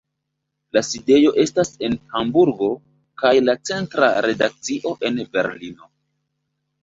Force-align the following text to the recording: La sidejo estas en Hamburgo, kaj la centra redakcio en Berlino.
La 0.75 0.81
sidejo 0.85 1.33
estas 1.43 1.69
en 1.87 1.97
Hamburgo, 2.19 2.69
kaj 3.23 3.33
la 3.49 3.55
centra 3.71 4.09
redakcio 4.29 4.95
en 5.11 5.19
Berlino. 5.37 5.91